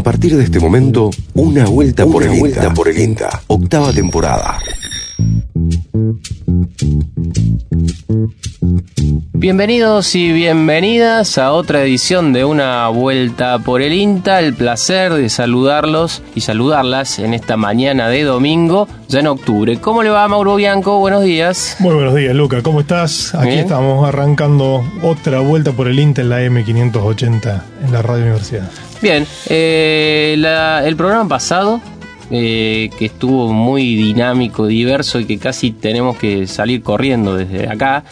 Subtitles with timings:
[0.00, 3.42] A partir de este momento, una vuelta por el vuelta por el INTA.
[3.48, 4.58] Octava temporada.
[9.34, 14.40] Bienvenidos y bienvenidas a otra edición de Una Vuelta por el INTA.
[14.40, 19.82] El placer de saludarlos y saludarlas en esta mañana de domingo, ya en octubre.
[19.82, 20.98] ¿Cómo le va, Mauro Bianco?
[20.98, 21.76] Buenos días.
[21.78, 22.62] Muy buenos días, Luca.
[22.62, 23.34] ¿Cómo estás?
[23.34, 23.58] Aquí Bien.
[23.60, 28.70] estamos arrancando otra vuelta por el INTA en la M580 en la Radio Universidad.
[29.02, 31.80] Bien, eh, la- el programa pasado,
[32.30, 38.04] eh, que estuvo muy dinámico, diverso y que casi tenemos que salir corriendo desde acá,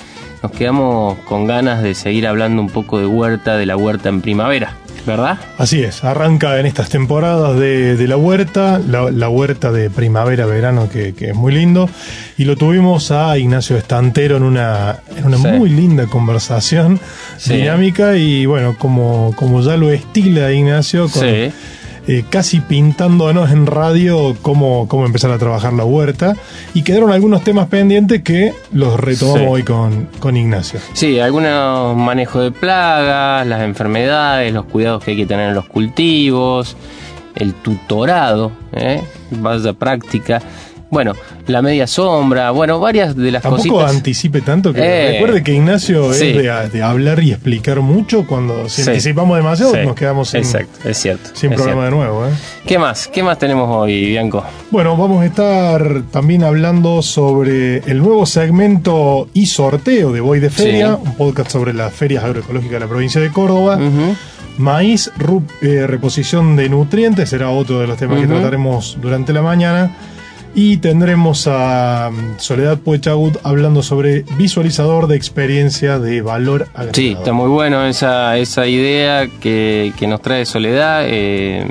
[0.42, 4.22] nos quedamos con ganas de seguir hablando un poco de huerta, de la huerta en
[4.22, 4.72] primavera,
[5.08, 5.38] ¿verdad?
[5.58, 10.88] Así es, arranca en estas temporadas de, de la huerta, la, la huerta de primavera-verano
[10.88, 11.90] que, que es muy lindo.
[12.36, 15.48] Y lo tuvimos a Ignacio Estantero en una, en una Sí.
[15.48, 17.00] muy linda conversación
[17.38, 17.54] Sí.
[17.56, 21.50] dinámica y bueno, como, como ya lo estila Ignacio, con, Sí.
[22.08, 26.34] Eh, casi pintándonos en radio cómo, cómo empezar a trabajar la huerta.
[26.74, 29.46] Y quedaron algunos temas pendientes que los retomamos Sí.
[29.48, 30.80] hoy con, con Ignacio.
[30.94, 35.66] Sí, algunos manejos de plagas, las enfermedades, los cuidados que hay que tener en los
[35.66, 36.76] cultivos,
[37.34, 39.02] el tutorado, ¿eh?
[39.30, 40.40] vaya práctica.
[40.90, 41.12] Bueno,
[41.46, 43.94] la media sombra, bueno, varias de las Tampoco cositas.
[43.94, 46.28] anticipe tanto que Eh, recuerde que Ignacio sí.
[46.30, 48.26] es de, de hablar y explicar mucho.
[48.26, 48.88] Cuando si Sí.
[48.88, 51.30] anticipamos demasiado, Sí, nos quedamos sin, Exacto, es cierto.
[51.34, 52.00] sin es programa cierto.
[52.00, 52.26] de nuevo.
[52.26, 52.30] ¿eh?
[52.66, 53.06] ¿Qué más?
[53.08, 54.42] ¿Qué más tenemos hoy, Bianco?
[54.70, 60.48] Bueno, vamos a estar también hablando sobre el nuevo segmento y sorteo de Voy de
[60.48, 63.78] Feria, un podcast sobre las ferias agroecológicas de la provincia de Córdoba.
[64.56, 65.12] Maíz,
[65.62, 69.94] eh, reposición de nutrientes, será otro de los temas que trataremos durante la mañana.
[70.60, 76.94] Y tendremos a mm, Soledad Puechagut hablando sobre visualizador de experiencia de valor agregado.
[76.94, 81.04] Sí, está muy bueno esa, esa idea que, que nos trae Soledad.
[81.06, 81.64] eh,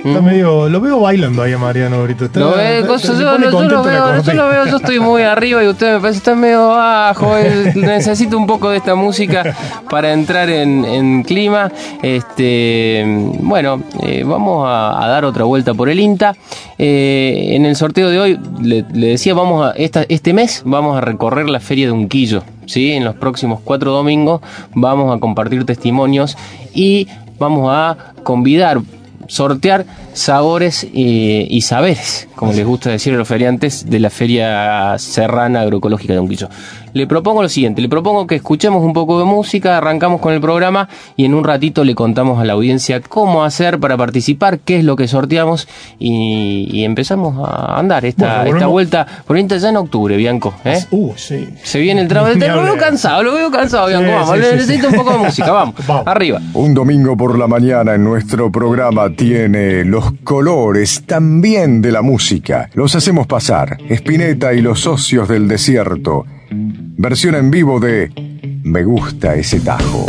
[0.03, 2.25] Está medio, lo veo bailando ahí a Mariano ahorita.
[2.25, 5.21] Está- Lo ve- está- cosas- se yo, lo veo, yo lo veo, yo estoy muy
[5.23, 7.33] arriba y usted me parece que está medio bajo.
[7.75, 9.55] necesito un poco de esta música
[9.89, 11.71] para entrar en, en clima.
[12.01, 13.03] Este,
[13.41, 16.35] bueno, eh, vamos a, a dar otra vuelta por el INTA.
[16.77, 20.97] Eh, en el sorteo de hoy, le, le decía, vamos a esta, este mes vamos
[20.97, 22.43] a recorrer la feria de Unquillo.
[22.65, 22.91] ¿Sí?
[22.91, 24.41] En los próximos cuatro domingos
[24.73, 26.37] vamos a compartir testimonios
[26.73, 27.07] y
[27.39, 28.81] vamos a convidar
[29.27, 34.97] sortear sabores eh, y saberes, como les gusta decir a los feriantes de la Feria
[34.99, 36.49] Serrana Agroecológica de Unquillo.
[36.93, 40.41] Le propongo lo siguiente, le propongo que escuchemos un poco de música, arrancamos con el
[40.41, 44.77] programa y en un ratito le contamos a la audiencia cómo hacer para participar, qué
[44.77, 45.67] es lo que sorteamos
[45.99, 50.53] y, y empezamos a andar esta, Bueno, esta vuelta por INTA ya en octubre, Bianco.
[50.65, 50.79] ¿eh?
[50.91, 51.49] Uh, sí.
[51.63, 52.35] Se viene el trabajo.
[52.35, 54.05] Ni Lo veo cansado, lo veo cansado, Bianco.
[54.05, 54.95] Sí, vamos, sí, sí, necesito sí.
[54.95, 55.75] un poco de música, vamos.
[55.87, 56.07] Vamos.
[56.07, 56.41] Arriba.
[56.53, 62.69] Un domingo por la mañana en nuestro programa tiene los colores también de la música.
[62.73, 63.77] Los hacemos pasar.
[63.89, 66.25] Spinetta y los socios del desierto.
[66.97, 68.11] Versión en vivo de
[68.63, 70.05] Me gusta ese tajo.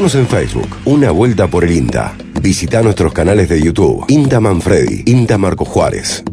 [0.00, 2.16] Búscanos en Facebook, Una Vuelta por el INTA.
[2.40, 6.24] Visita nuestros canales de YouTube, INTA Manfredi, INTA Marco Juárez.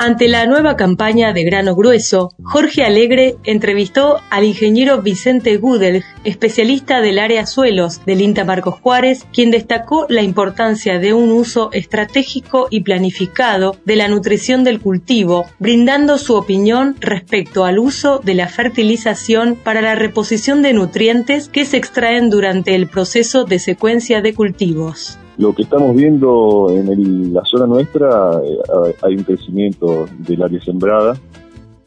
[0.00, 7.00] Ante la nueva campaña de grano grueso, Jorge Alegre entrevistó al ingeniero Vicente Gudel, especialista
[7.00, 12.68] del área suelos del INTA Marcos Juárez, quien destacó la importancia de un uso estratégico
[12.70, 18.46] y planificado de la nutrición del cultivo, brindando su opinión respecto al uso de la
[18.46, 24.32] fertilización para la reposición de nutrientes que se extraen durante el proceso de secuencia de
[24.32, 25.18] cultivos.
[25.38, 30.60] Lo que estamos viendo en el- la zona nuestra, eh, hay un crecimiento del área
[30.60, 31.16] sembrada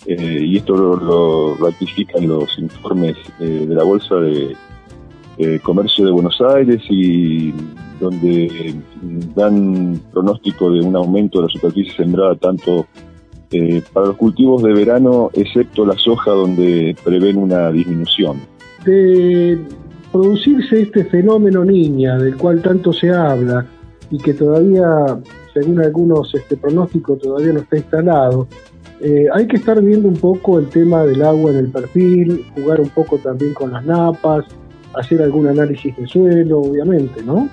[0.05, 4.55] eh, y esto lo, lo ratifican los informes eh, de la Bolsa de,
[5.63, 7.51] Comercio de Buenos Aires y
[7.99, 8.75] donde
[9.35, 12.85] dan pronóstico de un aumento de la superficie sembrada tanto
[13.51, 18.37] eh, para los cultivos de verano, excepto la soja donde prevén una disminución.
[18.85, 19.57] de
[20.11, 23.65] producirse este fenómeno niña del cual tanto se habla
[24.09, 24.87] y que todavía,
[25.53, 28.47] según algunos este, pronósticos, todavía no está instalado,
[28.99, 32.81] eh, hay que estar viendo un poco el tema del agua en el perfil, jugar
[32.81, 34.45] un poco también con las napas,
[34.93, 37.49] hacer algún análisis de suelo, obviamente, ¿no?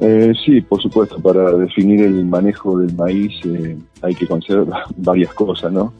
[0.00, 5.32] Eh, sí, por supuesto, para definir el manejo del maíz eh, hay que considerar varias
[5.34, 5.92] cosas, ¿no?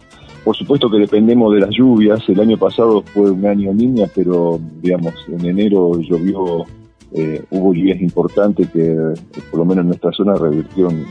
[0.44, 2.20] Por supuesto que dependemos de las lluvias.
[2.28, 6.66] El año pasado fue un año niña, pero digamos, en enero llovió,
[7.12, 9.14] eh, hubo lluvias importantes que
[9.50, 11.06] por lo menos en nuestra zona revirtieron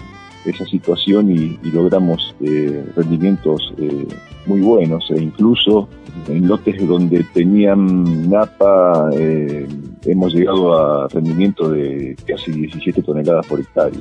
[0.46, 4.08] esa situación y, y logramos eh, rendimientos eh,
[4.46, 5.88] muy buenos e incluso
[6.28, 9.68] en lotes donde tenían napa eh,
[10.06, 14.00] hemos llegado a rendimiento de casi 17 toneladas por hectárea.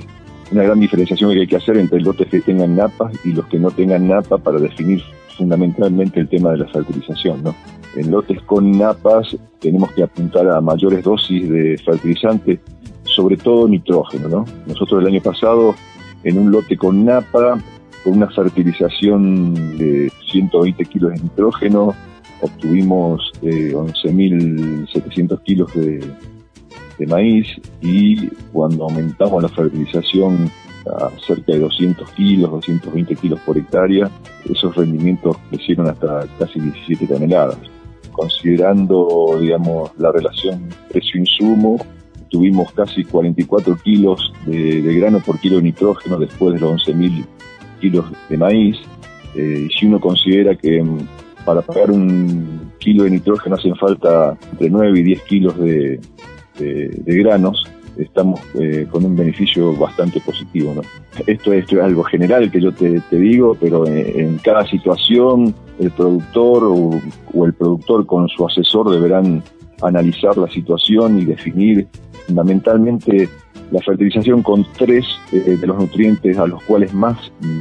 [0.50, 3.58] Una gran diferenciación que hay que hacer entre lotes que tengan napas y los que
[3.58, 5.02] no tengan napa para definir
[5.36, 7.42] fundamentalmente el tema de la fertilización.
[7.42, 7.54] ¿no?
[7.96, 12.60] En lotes con napas tenemos que apuntar a mayores dosis de fertilizante,
[13.04, 14.28] sobre todo nitrógeno.
[14.28, 14.44] ¿no?
[14.66, 15.74] Nosotros el año pasado
[16.24, 17.58] en un lote con napa,
[18.04, 21.94] con una fertilización de 120 kilos de nitrógeno,
[22.40, 26.04] obtuvimos eh, 11.700 kilos de,
[26.98, 27.46] de maíz
[27.80, 30.50] y cuando aumentamos la fertilización
[30.86, 34.10] a cerca de 200 kilos, 220 kilos por hectárea,
[34.44, 37.58] esos rendimientos crecieron hasta casi 17 toneladas.
[38.10, 41.78] Considerando, digamos, la relación precio-insumo,
[42.28, 47.24] tuvimos casi 44 kilos de, grano por kilo de nitrógeno después de los 11.000
[47.80, 48.76] kilos de maíz.
[49.34, 50.98] Eh, y si uno considera que mm,
[51.44, 56.00] para pagar un kilo de nitrógeno hacen falta entre 9 y 10 kilos de
[57.06, 57.66] granos,
[57.98, 60.72] estamos eh, con un beneficio bastante positivo.
[60.74, 60.82] ¿no?
[61.26, 65.54] Esto, esto es algo general que yo te, te digo, pero en, en cada situación
[65.78, 66.90] el productor o,
[67.34, 69.42] o el productor con su asesor deberán
[69.82, 71.86] analizar la situación y definir
[72.26, 73.28] fundamentalmente
[73.70, 77.16] la fertilización con tres eh, de los nutrientes a los cuales más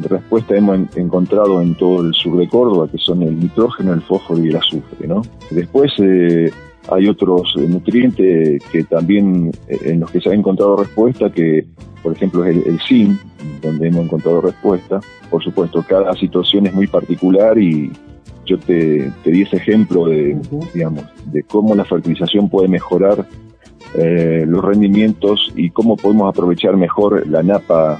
[0.09, 4.01] respuesta hemos en- encontrado en todo el sur de Córdoba, que son el nitrógeno, el
[4.01, 5.07] fósforo y el azufre.
[5.07, 5.21] ¿no?
[5.51, 6.51] Después eh,
[6.89, 11.65] hay otros eh, nutrientes que también eh, en los que se ha encontrado respuesta, que
[12.01, 13.19] por ejemplo es el, el zinc,
[13.61, 14.99] donde hemos encontrado respuesta.
[15.29, 17.91] Por supuesto, cada situación es muy particular y
[18.45, 20.37] yo te, te di ese ejemplo de,
[20.73, 23.25] digamos, de cómo la fertilización puede mejorar
[23.93, 27.99] eh, los rendimientos y cómo podemos aprovechar mejor la napa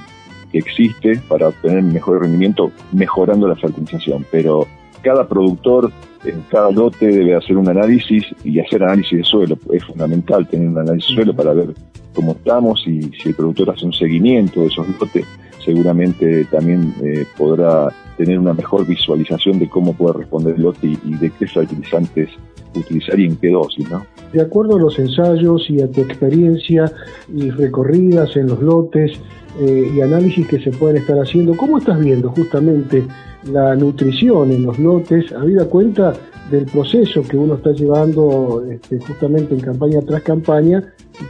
[0.50, 4.26] que existe para obtener mejor rendimiento mejorando la fertilización.
[4.30, 4.66] Pero
[5.02, 5.92] cada productor
[6.24, 9.58] en cada lote debe hacer un análisis y hacer análisis de suelo.
[9.72, 11.74] Es fundamental tener un análisis de suelo para ver
[12.14, 15.26] cómo estamos y si el productor hace un seguimiento de esos lotes,
[15.64, 20.98] seguramente también eh, podrá tener una mejor visualización de cómo puede responder el lote y,
[21.04, 22.30] y de qué fertilizantes
[22.74, 24.04] utilizar y en qué dosis, ¿no?
[24.32, 26.90] De acuerdo a los ensayos y a tu experiencia
[27.34, 29.12] y recorridas en los lotes
[29.60, 33.04] eh, y análisis que se pueden estar haciendo, ¿cómo estás viendo justamente
[33.50, 36.14] la nutrición en los lotes, habida cuenta
[36.50, 40.82] del proceso que uno está llevando este, justamente en campaña tras campaña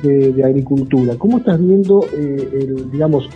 [0.03, 1.15] de, agricultura?
[1.19, 3.29] ¿Cómo estás viendo, eh, el, digamos,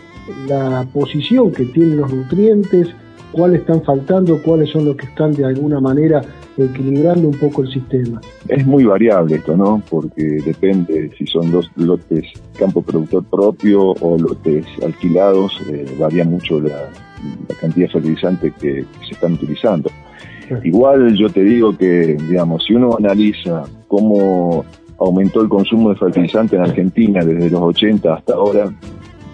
[0.48, 2.88] la posición que tienen los nutrientes?
[3.32, 4.40] ¿Cuáles están faltando?
[4.42, 6.22] ¿Cuáles son los que están de alguna manera
[6.56, 8.20] equilibrando un poco el sistema?
[8.48, 9.82] Es muy variable esto, ¿no?
[9.90, 12.24] Porque depende si son dos lotes
[12.58, 16.90] campo productor propio o lotes alquilados, eh, varía mucho la,
[17.48, 19.90] la cantidad de fertilizantes que, que se están utilizando.
[20.62, 24.64] Igual yo te digo que, digamos, si uno analiza cómo
[24.98, 28.72] aumentó el consumo de fertilizante en Argentina desde los 80 hasta ahora,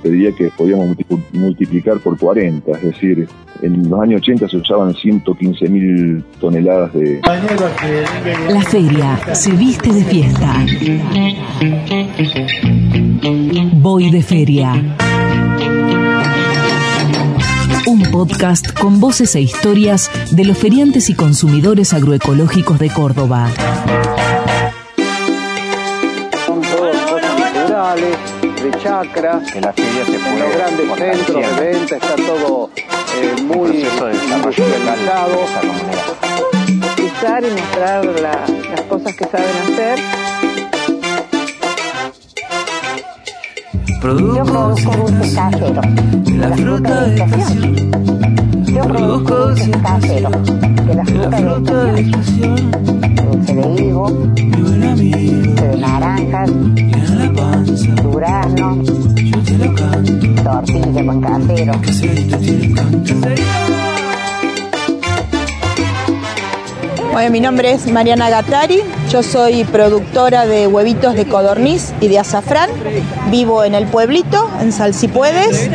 [0.03, 3.29] te diría que podíamos multi- multiplicar por 40, es decir,
[3.63, 7.21] en los años 80 se usaban 115 mil toneladas de,
[8.51, 10.67] La feria se viste de fiesta.
[13.75, 14.73] Voy de feria.
[17.87, 23.49] Un podcast con voces e historias de los feriantes y consumidores agroecológicos de Córdoba.
[29.03, 31.25] Chacras, que la feria se en puede los grandes fortalecer.
[31.27, 34.73] centros de venta, está todo eh, muy proceso de desarrollo de
[36.93, 39.99] utilizar y mostrar la- las cosas que saben hacer.
[44.35, 45.87] Yo produzco dulces caseros.
[46.25, 47.77] De la fruta de estación.
[48.67, 50.33] Yo produzco dulces caseros.
[50.87, 52.71] De la fruta de estación.
[53.31, 54.09] Dulce de higo.
[54.11, 55.52] Dulce de
[56.31, 56.51] naranjas.
[60.45, 61.83] Tortilla.
[67.13, 72.19] Bueno, mi nombre es Mariana Gattari, yo soy productora de huevitos de codorniz y de
[72.19, 72.71] azafrán,
[73.31, 75.69] vivo en el pueblito, en Salsipuedes,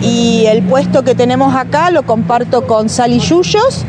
[0.00, 3.84] y el puesto que tenemos acá lo comparto con Sally Yuyos.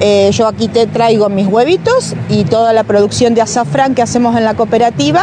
[0.00, 4.36] Eh, yo aquí te traigo mis huevitos y toda la producción de azafrán que hacemos
[4.36, 5.22] en la cooperativa.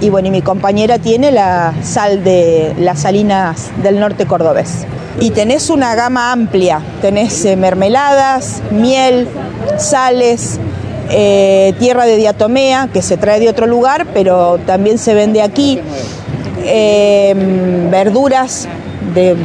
[0.00, 4.86] Y bueno, y mi compañera tiene la sal de las salinas del norte cordobés.
[5.20, 9.26] Y tenés una gama amplia, tenés eh, mermeladas, miel,
[9.78, 10.60] sales,
[11.08, 15.80] eh, tierra de diatomea, que se trae de otro lugar, pero también se vende aquí,
[16.64, 17.34] eh,
[17.90, 18.68] verduras
[19.14, 19.36] de,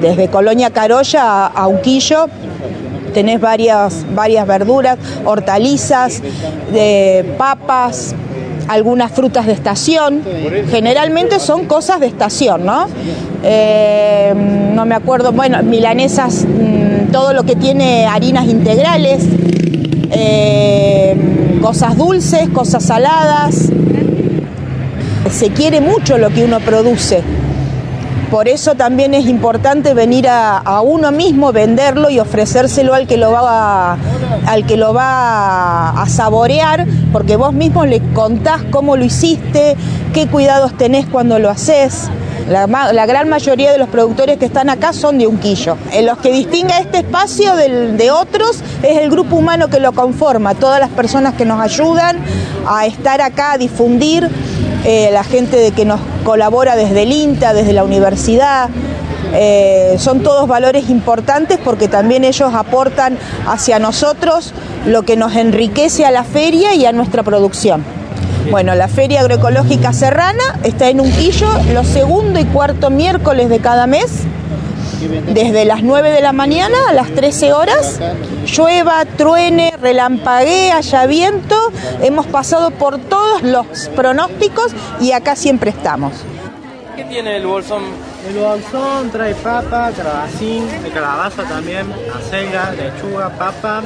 [0.00, 2.28] desde Colonia Carolla a, a Unquillo,
[3.12, 6.22] tenés varias, varias verduras, hortalizas,
[7.38, 8.14] papas,
[8.68, 10.22] algunas frutas de estación.
[10.70, 12.86] Generalmente son cosas de estación, ¿no?
[13.42, 14.32] Eh,
[14.74, 19.24] no me acuerdo, bueno, milanesas, mm, todo lo que tiene harinas integrales,
[20.10, 21.16] eh,
[21.60, 23.70] cosas dulces, cosas saladas.
[25.30, 27.22] Se quiere mucho lo que uno produce.
[28.32, 33.30] Por eso también es importante venir a, uno mismo, venderlo y ofrecérselo al que lo
[33.30, 33.98] va a,
[34.46, 39.76] al que lo va a, saborear, porque vos mismo le contás cómo lo hiciste,
[40.14, 42.08] qué cuidados tenés cuando lo haces.
[42.48, 42.66] La,
[43.04, 45.76] gran mayoría de los productores que están acá son de Unquillo.
[45.92, 50.54] En los que distingue este espacio de otros es el grupo humano que lo conforma,
[50.54, 52.16] todas las personas que nos ayudan
[52.66, 54.26] a estar acá, a difundir,
[54.84, 58.70] eh, la gente de que nos colabora desde el INTA, desde la universidad.
[59.34, 64.52] Eh, son todos valores importantes porque también ellos aportan hacia nosotros
[64.86, 67.82] lo que nos enriquece a la feria y a nuestra producción.
[68.50, 73.86] Bueno, la Feria Agroecológica Serrana está en Unquillo los segundo y cuarto miércoles de cada
[73.86, 74.24] mes,
[75.08, 78.00] desde las 9 de la mañana a las 13 horas.
[78.46, 81.56] Llueva, truene, relampaguee, haya viento.
[82.02, 86.12] Hemos pasado por todos los pronósticos y acá siempre estamos.
[86.96, 87.82] ¿Qué tiene el bolsón?
[88.28, 93.82] El bolsón trae papa, calabacín, de calabaza también, acelga, lechuga, papa,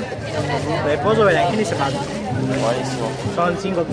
[0.85, 1.99] repollo, berenjena y zapallo.
[2.47, 3.09] Buenísimo.
[3.35, 3.87] Son 5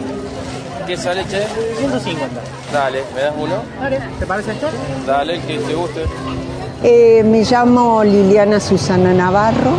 [0.86, 1.48] ¿Qué sale, che?
[1.80, 2.42] 150.
[2.74, 3.64] Dale, ¿me das uno?
[3.80, 4.68] Dale, ¿te parece esto?
[5.08, 6.02] Dale, el que te guste.
[6.86, 9.72] Eh, me llamo Liliana Susana Navarro,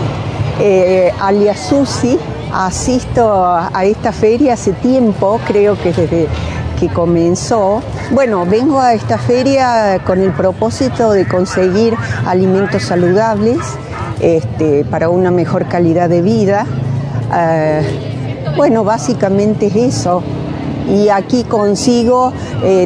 [0.59, 2.19] eh, alias Susi.
[2.51, 6.29] Asisto a esta feria hace tiempo, creo que desde
[6.81, 7.83] que comenzó.
[8.13, 11.95] Bueno, vengo a esta feria con el propósito de conseguir
[12.25, 13.59] alimentos saludables
[14.21, 16.65] este, para una mejor calidad de vida.
[17.37, 17.83] Eh,
[18.57, 20.23] bueno, básicamente es eso.
[20.89, 22.33] Y aquí consigo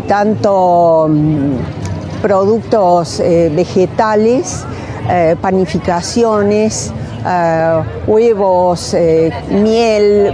[0.07, 1.78] tanto mm,
[2.21, 4.65] productos eh, vegetales,
[5.09, 6.93] eh, panificaciones,
[7.27, 8.95] eh, huevos,
[9.51, 10.33] miel,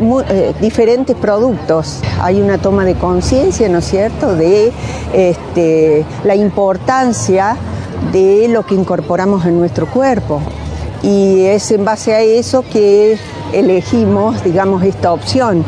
[0.60, 2.00] diferentes productos.
[2.20, 4.72] Hay una toma de conciencia, ¿no es cierto?, de
[5.12, 7.56] este, la importancia
[8.12, 10.40] de lo que incorporamos en nuestro cuerpo.
[11.02, 13.18] Y es en base a eso que
[13.52, 15.64] elegimos, digamos, esta opción.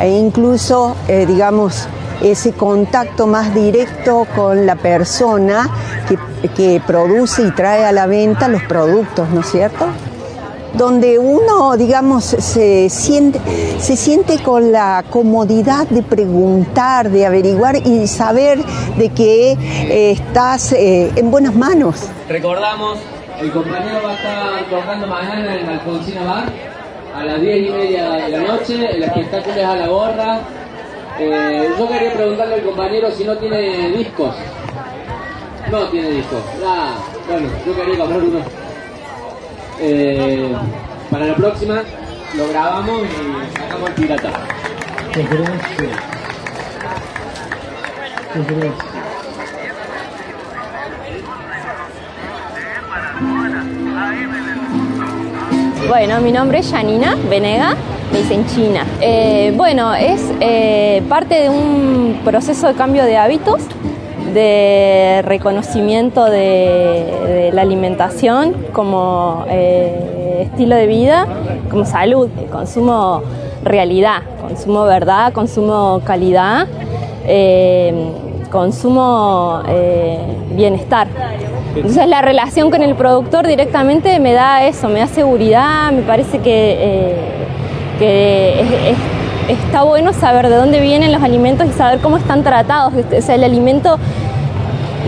[0.00, 1.88] E incluso, digamos,
[2.22, 5.68] ese contacto más directo con la persona
[6.08, 9.86] que, que produce y trae a la venta los productos, ¿no es cierto?
[10.74, 13.40] Donde uno, digamos, se siente,
[13.78, 18.62] se siente con la comodidad de preguntar, de averiguar y saber
[18.96, 22.08] de que eh, estás eh, en buenas manos.
[22.28, 22.98] Recordamos,
[23.40, 26.76] el compañero va a estar tocando mañana en Alfonsina Bar
[27.16, 30.40] a las 10 y media de la noche, el espectáculo es a la gorra.
[31.18, 34.34] Eh, yo quería preguntarle al compañero si no tiene discos.
[35.70, 36.36] No tiene disco.
[36.64, 36.96] Ah,
[37.28, 38.38] bueno, yo quería comprar uno.
[39.80, 40.54] Eh,
[41.10, 41.82] para la próxima
[42.36, 44.30] lo grabamos y sacamos el pirata.
[45.12, 45.98] Qué gracias.
[48.32, 48.96] Qué gracias.
[55.88, 57.76] Bueno, mi nombre es Janina Venega,
[58.12, 58.84] me dicen China.
[59.00, 63.62] Eh, bueno, es eh, parte de un proceso de cambio de hábitos,
[64.32, 71.26] de reconocimiento de, la alimentación como eh, estilo de vida,
[71.70, 73.22] como salud, consumo
[73.62, 76.66] realidad, consumo verdad, consumo calidad,
[78.50, 79.62] consumo
[80.50, 81.08] bienestar.
[81.74, 86.38] Entonces la relación con el productor directamente me da eso, me da seguridad, me parece
[86.38, 87.35] que,
[87.98, 88.92] que es-
[89.48, 92.92] es- está bueno saber de dónde vienen los alimentos y saber cómo están tratados.
[92.94, 93.98] O sea, el alimento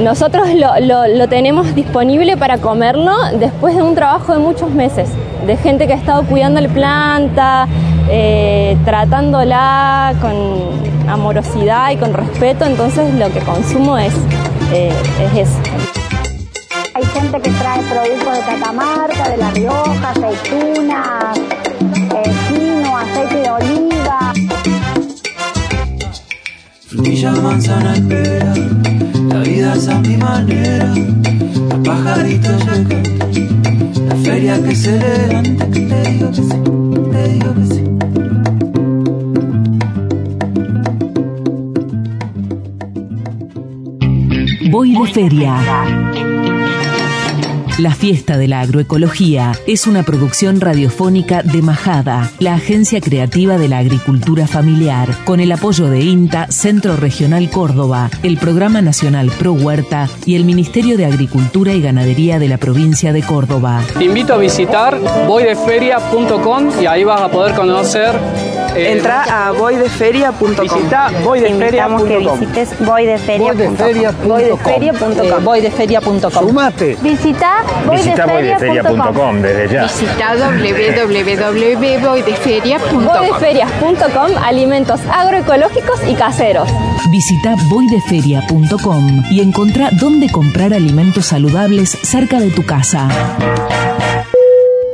[0.02, 5.08] nosotros lo, lo- lo tenemos disponible para comerlo después de un trabajo de muchos meses,
[5.46, 7.66] de gente que ha estado cuidando la planta,
[8.08, 10.78] eh, tratándola con
[11.10, 14.12] amorosidad y con respeto, entonces lo que consumo es,
[14.72, 14.92] eh,
[15.34, 15.58] es eso.
[16.94, 21.38] Hay gente que trae productos de Catamarca, de La Rioja, aceitunas,
[27.08, 28.54] Frutilla, manzana y pera,
[29.30, 30.94] la vida es a mi manera.
[30.94, 33.02] Los pajaritos ya cantan,
[34.08, 36.60] la feria que se levanta, que te digo que sí,
[37.12, 37.82] te digo que sí.
[44.70, 46.37] Voy de feria.
[47.78, 53.68] La fiesta de la agroecología es una producción radiofónica de Majada, la agencia creativa de
[53.68, 59.52] la agricultura familiar, con el apoyo de INTA, Centro Regional Córdoba, el Programa Nacional Pro
[59.52, 63.84] Huerta y el Ministerio de Agricultura y Ganadería de la provincia de Córdoba.
[63.96, 68.18] Te invito a visitar voydeferia.com y ahí vas a poder conocer.
[68.74, 70.48] Eh, Entra a voydeferia.com.
[70.60, 71.10] Visita
[71.48, 72.40] Invitamos que voydeferia.com.
[72.40, 74.28] visites voydeferia.com.
[74.28, 75.44] Voydeferia.com.
[75.44, 76.30] Voydeferia.com.
[76.30, 76.96] Sumate.
[77.02, 79.82] Visita voydeferia.com desde ya.
[79.84, 83.04] Visita www.boydeferia.com.
[83.04, 86.68] Boydeferias.com, alimentos agroecológicos y caseros.
[87.10, 93.08] Visita voydeferia.com y encontrá dónde comprar alimentos saludables cerca de tu casa.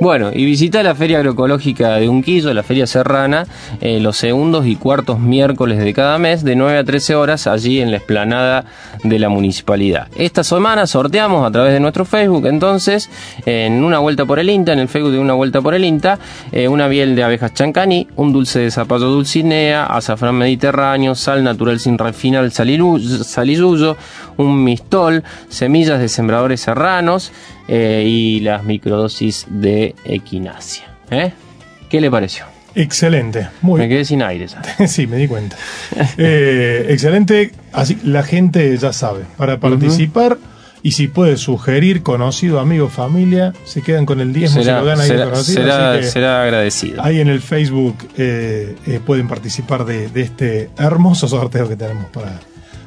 [0.00, 3.46] Bueno, y visita la Feria Agroecológica de Unquillo, la Feria Serrana,
[3.80, 7.80] eh, los segundos y cuartos miércoles de cada mes, de 9 a 13 horas, allí
[7.80, 8.64] en la explanada
[9.04, 10.08] de la municipalidad.
[10.16, 13.08] Esta semana sorteamos a través de nuestro Facebook, entonces,
[13.46, 16.18] en una vuelta por el INTA, en el Facebook de una vuelta por el INTA,
[16.50, 21.78] eh, una miel de abejas chancani, un dulce de zapallo dulcinea, azafrán mediterráneo, sal natural
[21.78, 23.96] sin refinar, salilluyo,
[24.36, 27.32] un mistol, semillas de sembradores serranos
[27.68, 30.84] eh, y las microdosis de equinacia.
[31.10, 31.32] ¿eh?
[31.88, 32.44] ¿Qué le pareció?
[32.76, 34.48] Excelente, muy Me quedé sin aire.
[34.48, 34.74] ¿sabes?
[34.90, 35.56] sí, me di cuenta.
[36.18, 39.22] Eh, excelente, así la gente ya sabe.
[39.36, 40.38] Para participar
[40.82, 44.84] y si puede sugerir conocido, amigo, familia, se quedan con el 10 se Será, lo
[44.86, 45.62] gana ahí de será- conocido.
[45.62, 47.02] será- será agradecido.
[47.02, 52.06] Ahí en el Facebook eh, eh, pueden participar de, de este hermoso sorteo que tenemos
[52.10, 52.38] para,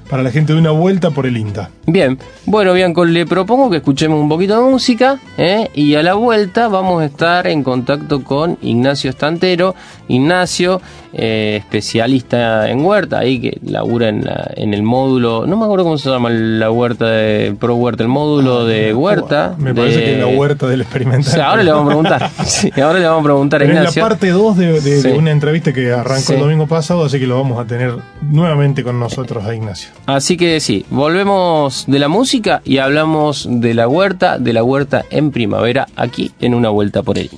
[0.09, 1.69] para la gente de una vuelta por el INTA.
[1.85, 5.69] Bien, bueno Bianco, le propongo que escuchemos un poquito de música ¿eh?
[5.73, 9.75] y a la vuelta vamos a estar en contacto con Ignacio Estantero.
[10.07, 10.81] Ignacio,
[11.13, 15.85] eh, especialista en huerta, ahí que labura en, la- en el módulo, no me acuerdo
[15.85, 19.53] cómo se llama la huerta de Pro Huerta, el módulo de huerta.
[19.53, 21.31] Ah, Me parece de- que es la huerta del experimental.
[21.31, 22.29] O sea, ahora le vamos a preguntar.
[22.45, 24.01] Sí, ahora le vamos a preguntar a Pero es la Ignacio.
[24.03, 25.07] parte 2 de, de- de Sí.
[25.09, 26.33] una entrevista que arrancó Sí.
[26.33, 29.89] el domingo pasado, así que lo vamos a tener nuevamente con nosotros a Ignacio.
[30.05, 35.05] Así que sí, volvemos de la música y hablamos de la huerta, de la huerta
[35.09, 37.29] en primavera, aquí en una vuelta por el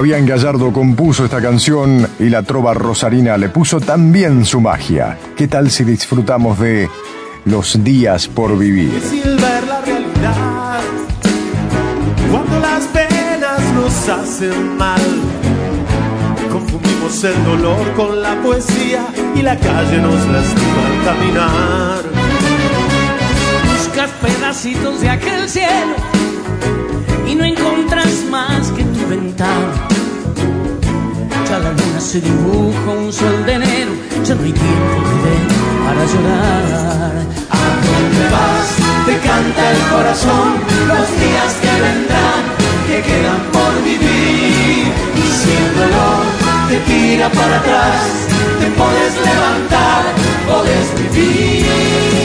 [0.00, 5.18] Fabián Gallardo compuso esta canción y la trova rosarina le puso también su magia.
[5.36, 6.88] ¿Qué tal si disfrutamos de
[7.44, 8.90] los días por vivir?
[9.12, 10.80] ver la realidad
[12.30, 15.02] cuando las penas nos hacen mal.
[16.50, 22.02] Confundimos el dolor con la poesía y la calle nos lastima al caminar.
[23.70, 25.94] Buscas pedacitos de aquel cielo
[27.28, 28.89] y no encontras más que
[31.48, 33.90] Ya la luna se dibuja un sol de enero,
[34.24, 35.32] ya no hay tiempo de
[35.84, 37.26] para llorar.
[37.50, 38.68] ¿A dónde vas?
[39.06, 40.48] Te canta el corazón
[40.86, 42.42] los días que vendrán,
[42.86, 44.92] que quedan por vivir.
[45.16, 46.22] Y si el dolor
[46.68, 48.04] te tira para atrás,
[48.60, 50.02] te puedes levantar,
[50.46, 52.19] puedes vivir.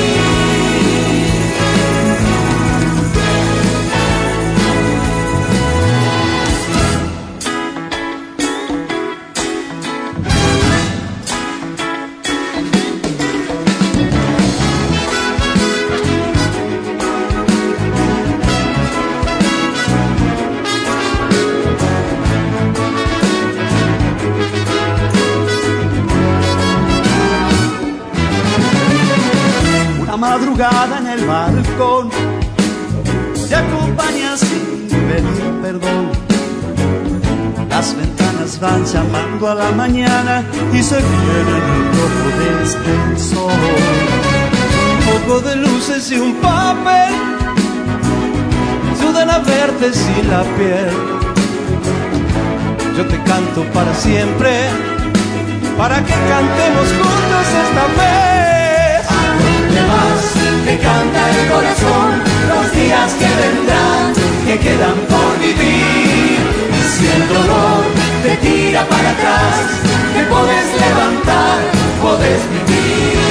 [39.48, 43.52] A la mañana y se viene el rojo de este sol.
[44.94, 47.14] Un poco de luces y un papel
[49.00, 50.90] sudan a verte sin la piel.
[52.98, 54.52] Yo te canto para siempre,
[55.78, 59.06] para que cantemos juntos esta vez.
[59.10, 60.26] ¿A dónde vas?
[60.66, 62.10] Te canta el corazón,
[62.50, 64.14] los días que vendrán,
[64.48, 66.40] que quedan por vivir.
[66.96, 67.95] Si el dolor
[68.26, 69.82] te tira para atrás,
[70.16, 71.60] te puedes levantar,
[72.02, 73.25] puedes vivir.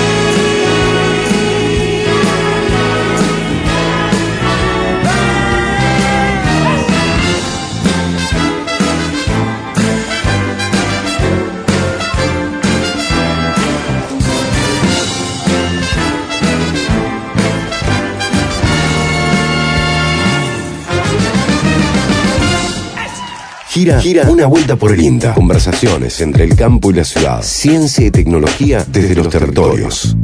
[23.85, 25.35] Gira, gira una vuelta por el INTA.
[25.35, 27.43] Conversaciones entre el campo y la ciudad.
[27.43, 30.17] Ciencia y tecnología desde los territorios.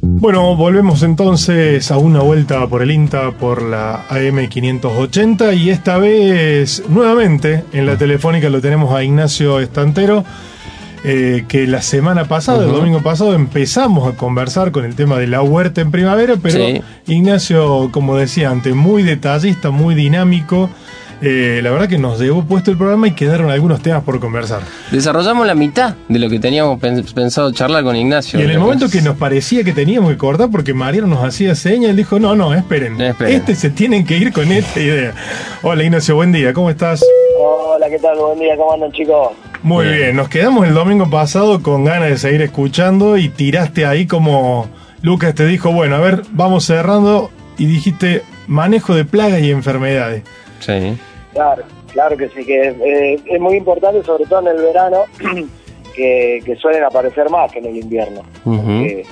[0.00, 6.82] Bueno, volvemos entonces a una vuelta por el INTA por la AM580 y esta vez
[6.88, 10.24] nuevamente en la telefónica lo tenemos a Ignacio Estantero,
[11.04, 15.26] eh, que la semana pasada, el domingo pasado, empezamos a conversar con el tema de
[15.26, 16.80] la huerta en primavera, pero Sí.
[17.12, 20.70] Ignacio, como decía antes, muy detallista, muy dinámico.
[21.22, 24.60] Eh, la verdad que nos dejó puesto el programa y quedaron algunos temas por conversar.
[24.90, 28.38] Desarrollamos la mitad de lo que teníamos pen- pensado charlar con Ignacio.
[28.40, 31.54] Y en el momento que nos parecía que teníamos que cortar, porque Mariano nos hacía
[31.54, 33.34] señas, él dijo, no, no, esperen, Esperen.
[33.36, 35.14] este se tienen que ir con esta idea.
[35.62, 37.02] Hola Ignacio, buen día, ¿cómo estás?
[37.40, 38.16] Hola, ¿qué tal?
[38.18, 39.30] Buen día, ¿cómo andan chicos?
[39.62, 40.14] Muy bien.
[40.16, 44.68] nos quedamos el domingo pasado con ganas de seguir escuchando y tiraste ahí como
[45.00, 50.22] Lucas te dijo, bueno, a ver, vamos cerrando y dijiste manejo de plagas y enfermedades.
[50.60, 50.96] Sí.
[51.32, 55.04] Claro, claro que sí, que eh, es muy importante, sobre todo en el verano,
[55.96, 58.22] que, que suelen aparecer más que en el invierno.
[58.44, 59.04] que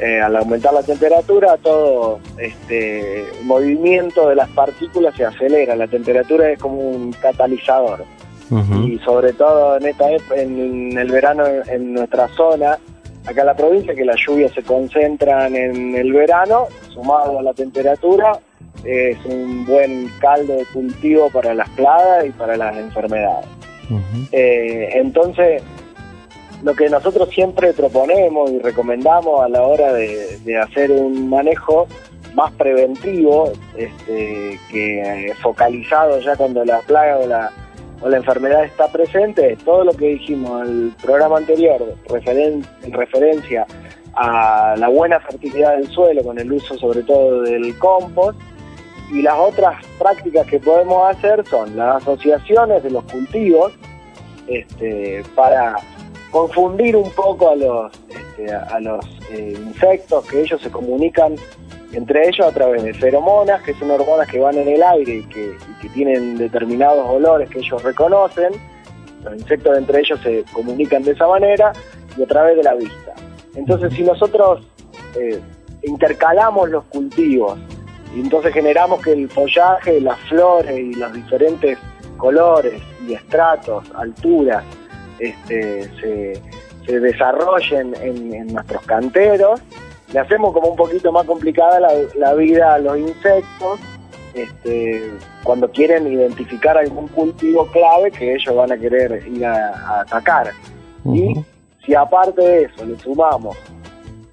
[0.00, 6.50] eh, al aumentar la temperatura todo este movimiento de las partículas se acelera, la temperatura
[6.50, 8.04] es como un catalizador
[8.50, 12.78] y sobre todo en esta en el verano en nuestra zona,
[13.28, 17.52] acá en la provincia que las lluvias se concentran en el verano, sumado a la
[17.52, 18.38] temperatura,
[18.84, 23.46] es un buen caldo de cultivo para las plagas y para las enfermedades.
[24.32, 25.62] Eh, entonces,
[26.62, 31.86] lo que nosotros siempre proponemos y recomendamos a la hora de, de hacer un manejo
[32.34, 37.50] más preventivo, este, que eh, focalizado ya cuando la plaga o la,
[38.00, 42.64] o la enfermedad está presente, es todo lo que dijimos en el programa anterior, referen-
[42.82, 43.66] en referencia
[44.14, 48.38] a la buena fertilidad del suelo con el uso sobre todo del compost,
[49.10, 53.72] y las otras prácticas que podemos hacer son las asociaciones de los cultivos
[54.46, 55.76] este, para
[56.30, 61.36] confundir un poco a los, este, a los eh, insectos que ellos se comunican
[61.92, 65.22] entre ellos a través de feromonas, que son hormonas que van en el aire y
[65.24, 65.56] que,
[65.94, 68.52] tienen determinados olores que ellos reconocen.
[69.24, 71.72] Los insectos entre ellos se comunican de esa manera
[72.16, 73.14] y a través de la vista.
[73.54, 74.66] Entonces, si nosotros
[75.16, 75.40] eh,
[75.82, 77.58] intercalamos los cultivos
[78.14, 81.78] y entonces generamos que el follaje, las flores y los diferentes
[82.18, 84.62] colores y estratos, alturas,
[85.18, 85.90] este,
[86.86, 89.60] se, desarrollen en, en nuestros canteros,
[90.12, 93.80] le hacemos como un poquito más complicada la, la vida a los insectos
[94.34, 95.10] este,
[95.42, 100.50] cuando quieren identificar algún cultivo clave que ellos van a querer ir a, a atacar.
[101.04, 101.34] Y
[101.84, 103.56] si aparte de eso le sumamos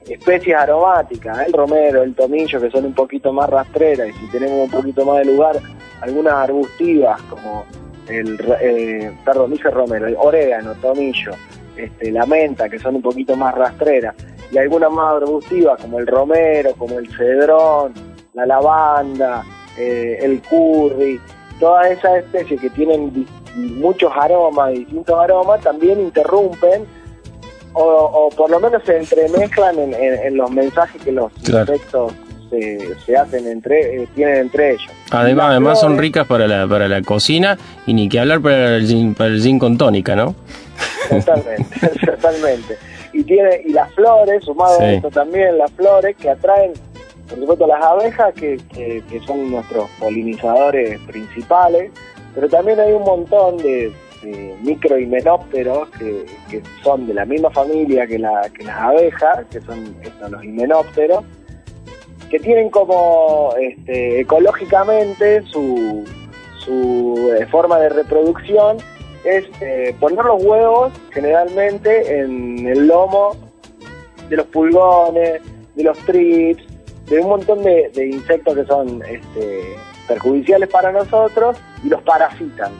[0.07, 4.65] especies aromáticas, el romero, el tomillo, que son un poquito más rastreras, y si tenemos
[4.65, 5.59] un poquito más de lugar,
[6.01, 7.65] algunas arbustivas como
[8.07, 11.31] el, eh, perdón, dije romero, el orégano, tomillo,
[11.75, 14.15] este, la menta, que son un poquito más rastreras,
[14.55, 17.93] y algunas más arbustivas como el romero, como el cedrón,
[18.33, 19.43] la lavanda,
[19.77, 21.19] eh, el curry,
[21.59, 26.85] todas esas especies que tienen muchos aromas, distintos aromas, también interrumpen
[27.73, 31.73] o, o por lo menos se entremezclan en, en- en los mensajes que los Claro.
[31.73, 32.13] insectos
[32.49, 34.89] se, se hacen entre, eh, tienen entre ellos.
[35.11, 38.87] Además, además son ricas para la, para la cocina y ni que hablar para el
[38.87, 40.33] gin, para el gin con tónica, ¿no?
[41.09, 42.77] Totalmente, totalmente.
[43.15, 46.73] Y tiene y las flores, sumado a esto también, las flores que atraen,
[47.29, 51.91] por supuesto, las abejas, que, que, que son nuestros polinizadores principales,
[52.35, 58.05] pero también hay un montón de, de microhimenópteros que, que son de la misma familia
[58.05, 61.23] que, la, que las abejas, que son estos, los himenópteros,
[62.29, 66.03] que tienen como este, ecológicamente su,
[66.57, 68.75] su eh, forma de reproducción
[69.25, 73.35] es eh, poner los huevos generalmente en el lomo
[74.29, 75.41] de los pulgones,
[75.75, 76.63] de los trips,
[77.07, 79.75] de un montón de, insectos que son este,
[80.07, 82.71] perjudiciales para nosotros y los parasitan.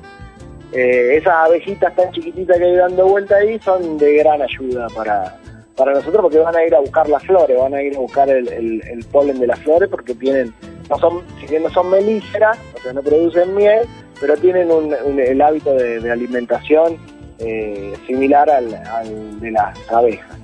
[0.71, 5.37] Eh, esas abejitas tan chiquititas que hay dando vuelta ahí son de gran ayuda para,
[5.75, 8.29] para nosotros porque van a ir a buscar las flores, van a ir a buscar
[8.29, 10.53] el polen de las flores porque tienen,
[10.89, 13.87] no son, si bien no son melíferas, o sea, no producen miel,
[14.25, 16.97] pero tienen un, un- el hábito de, de alimentación
[17.37, 20.35] eh, similar al, al de las abejas.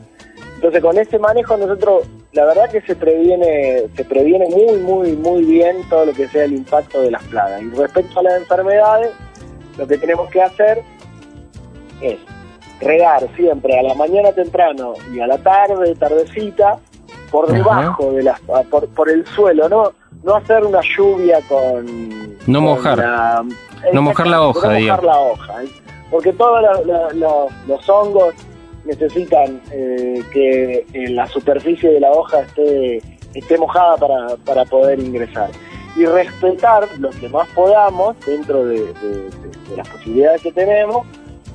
[0.56, 5.44] Entonces con este manejo nosotros, la verdad que se previene, se previene muy, muy, muy
[5.46, 7.60] bien todo lo que sea el impacto de las plagas.
[7.63, 9.10] Y respecto a las enfermedades,
[9.80, 10.84] lo que tenemos que hacer
[12.04, 12.20] es
[12.82, 16.78] regar siempre a la mañana temprano y a la tarde, tardecita,
[17.32, 17.54] por Ajá.
[17.56, 18.39] debajo de las,
[18.70, 19.91] por, por el suelo, no,
[20.24, 21.86] no hacer una lluvia con,
[22.46, 22.98] No con mojar.
[23.00, 23.44] la-
[23.94, 25.67] No mojar la hoja, no mojar la hoja, ¿eh?
[26.10, 26.62] porque todos
[27.67, 28.34] los, hongos
[28.86, 33.02] necesitan eh, que eh, la superficie de la hoja esté,
[33.34, 35.50] esté mojada para, para poder ingresar.
[35.96, 41.06] Y respetar lo que más podamos dentro de, de- de- de las posibilidades que tenemos,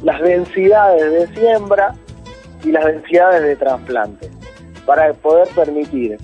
[0.03, 1.95] las densidades de siembra
[2.65, 4.31] y las densidades de trasplante,
[4.85, 6.19] para poder permitir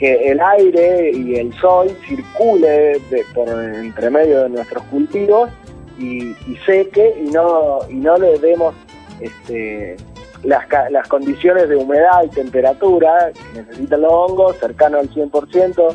[0.00, 5.50] que el aire y el sol circule de- por entre medio de nuestros cultivos
[5.98, 8.74] y, y seque y no y no le demos
[9.20, 9.96] este,
[10.42, 15.94] las, las condiciones de humedad y temperatura que necesitan los hongos cercano al 100%,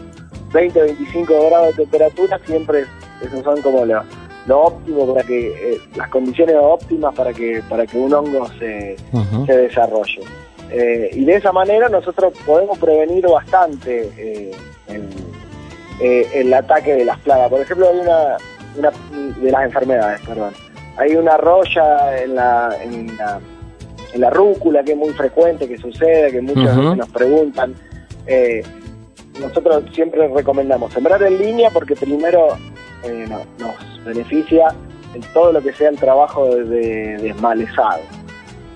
[0.52, 2.86] 20-25 grados de temperatura, siempre
[3.22, 4.04] esos son como lo,
[4.46, 8.96] lo óptimo para que eh, las condiciones óptimas para que para que un hongo se,
[9.48, 10.22] se desarrolle.
[10.72, 14.52] Eh, y de esa manera nosotros podemos prevenir bastante eh,
[14.88, 15.04] el,
[16.02, 17.50] eh, el ataque de las plagas.
[17.50, 18.38] Por ejemplo, hay una,
[18.78, 18.92] una
[19.42, 20.54] de las enfermedades, perdón.
[20.98, 23.40] Hay una roya en la, en la,
[24.14, 27.76] en la rúcula que es muy frecuente, que sucede, que muchas veces nos preguntan.
[28.28, 28.64] Eh,
[29.40, 32.48] nosotros siempre recomendamos sembrar en línea porque primero
[33.04, 34.70] eh, no- nos beneficia
[35.14, 38.00] en todo lo que sea el trabajo de, de desmalezado.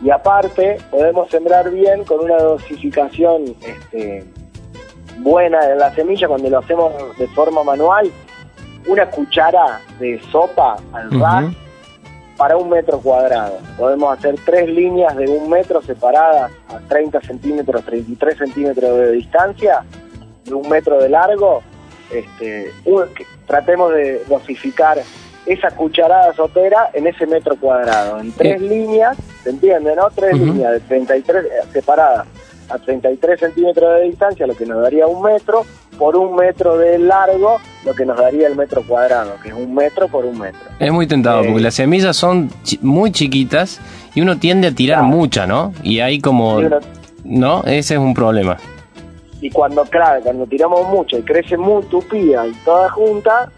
[0.02, 4.24] Y aparte, podemos sembrar bien con una dosificación este,
[5.18, 8.10] buena de la semilla cuando lo hacemos de forma manual.
[8.88, 11.54] Una cuchara de sopa al ras
[12.38, 13.58] para un metro cuadrado.
[13.78, 19.84] Podemos hacer tres líneas de un metro separadas a 30 centímetros, 33 centímetros de distancia,
[20.46, 21.62] de un metro de largo.
[22.10, 23.06] Este, un-
[23.46, 24.98] tratemos de dosificar
[25.46, 30.10] esa cucharada sopera en ese metro cuadrado, en tres líneas, ¿se entiende, no?
[30.16, 30.46] Tres Ujú.
[30.46, 32.28] líneas de 33 eh, separadas
[32.70, 35.66] a 33 centímetros de distancia, lo que nos daría un metro,
[35.98, 39.74] por un metro de largo, lo que nos daría el metro cuadrado, que es un
[39.74, 40.60] metro por un metro.
[40.80, 43.82] Es muy tentado porque las semillas son chi- muy chiquitas
[44.14, 45.74] y uno tiende a tirar mucha, ¿no?
[45.84, 46.62] Y ahí como...
[46.62, 46.80] Y uno-
[47.26, 47.64] ¿No?
[47.66, 48.58] Ese es un problema.
[49.42, 53.52] y cuando claro, cuando tiramos mucho y crece muy tupida y toda junta,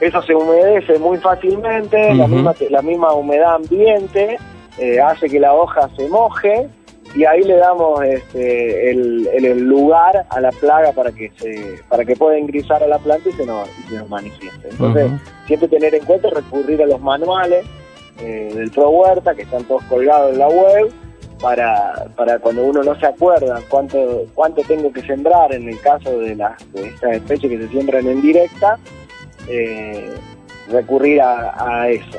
[0.00, 4.38] eso se humedece muy fácilmente, la, misma, la misma humedad ambiente
[4.80, 6.68] eh, hace que la hoja se moje
[7.14, 12.04] y ahí le damos este, el, el- lugar a la plaga para que se para
[12.04, 14.68] que pueda ingresar a la planta y se nos, y se nos manifieste.
[14.70, 15.10] Entonces,
[15.46, 17.64] siempre tener en cuenta recurrir a los manuales
[18.20, 20.90] eh, del Pro Huerta, que están todos colgados en la web,
[21.40, 26.18] para, para cuando uno no se acuerda cuánto cuánto tengo que sembrar en el caso
[26.20, 28.78] de, las de estas especies que se siembran en directa,
[29.48, 30.10] eh,
[30.70, 32.18] recurrir a, a eso.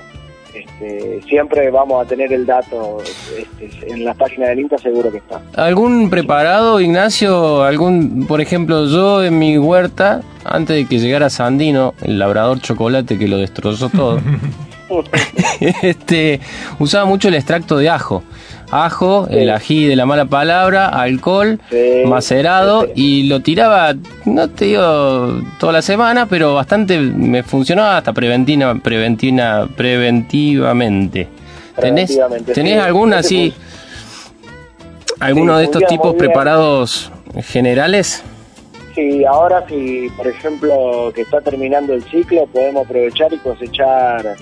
[0.53, 2.97] Este, siempre vamos a tener el dato
[3.37, 5.41] este, en la página del INTA, seguro que está.
[5.55, 7.63] ¿Algún preparado, Ignacio?
[7.63, 13.17] ¿Algún, por ejemplo, yo en mi huerta, antes de que llegara Sandino, el labrador chocolate
[13.17, 14.19] que lo destrozó todo,
[15.81, 16.39] este,
[16.79, 18.23] usaba mucho el extracto de ajo.
[18.71, 21.59] Ajo, el ají de la mala palabra, alcohol,
[22.05, 23.93] macerado y lo tiraba,
[24.25, 31.27] no te digo toda la semana, pero bastante me funcionaba hasta preventina, preventina, preventivamente.
[31.79, 33.53] ¿Tenés, Preventivamente, ¿tenés alguna así,
[35.19, 37.11] alguno de estos tipos preparados
[37.43, 38.23] generales?
[38.95, 44.35] Sí, ahora si, por ejemplo, que está terminando el ciclo, podemos aprovechar y cosechar,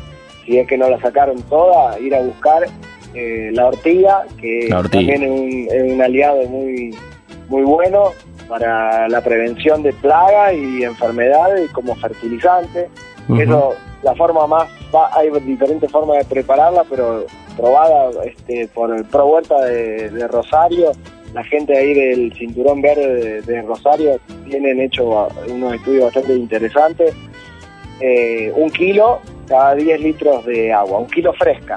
[0.43, 2.65] si es que no la sacaron toda, ir a buscar
[3.13, 5.13] eh, la ortiga, que La ortiga.
[5.13, 6.95] también es un, es un aliado muy,
[7.47, 8.11] muy bueno
[8.47, 12.87] para la prevención de plagas y enfermedades como fertilizante.
[13.27, 13.41] Ujú.
[13.41, 17.25] Eso, la forma más, va- hay diferentes formas de prepararla, pero
[17.57, 20.91] probada este, por el Pro Huerta de, de Rosario,
[21.33, 24.19] la gente ahí del Cinturón Verde de, de Rosario
[24.49, 27.13] tienen hecho unos estudios bastante interesantes.
[28.01, 31.75] Eh, un kilo cada 10 litros de agua, un kilo fresca.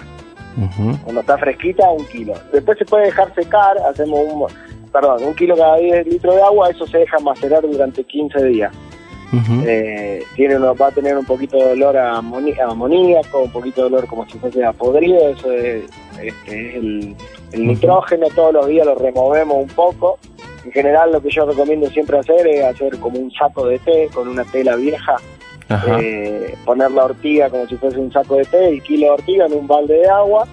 [1.02, 2.34] Cuando está fresquita, un kilo.
[2.52, 4.46] Después se puede dejar secar, hacemos un,
[4.92, 8.72] perdón, un kilo cada 10 litros de agua, eso se deja macerar durante 15 días.
[9.66, 13.50] Eh, tiene uno, va a tener un poquito de olor a, amoni- a amoníaco, un
[13.50, 15.84] poquito de olor como si fuese a podrido, eso es,
[16.20, 17.16] este, es el,
[17.52, 20.18] el nitrógeno, todos los días lo removemos un poco.
[20.66, 24.08] En general lo que yo recomiendo siempre hacer es hacer como un saco de té
[24.14, 25.16] con una tela vieja.
[26.00, 29.46] Eh, poner la ortiga como si fuese un saco de té, el kilo de ortiga
[29.46, 30.46] en un balde de agua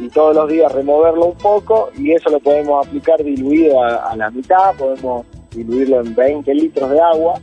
[0.00, 4.16] y todos los días removerlo un poco y eso lo podemos aplicar diluido a, a
[4.16, 7.34] la mitad, podemos diluirlo en 20 litros de agua,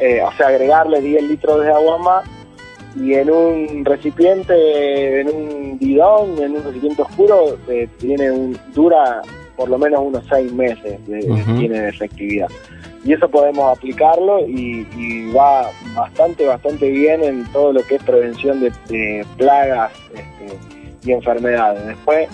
[0.00, 2.24] eh, o sea, agregarle 10 litros de agua más
[2.96, 9.22] y en un recipiente, en un bidón, en un recipiente oscuro, eh, tiene un, dura
[9.56, 11.20] por lo menos unos 6 meses, de-
[11.58, 12.48] tiene de efectividad.
[13.04, 18.02] Y eso podemos aplicarlo y, y va bastante, bastante bien en todo lo que es
[18.02, 20.56] prevención de, de plagas este,
[21.08, 21.86] y enfermedades.
[21.86, 22.28] Después,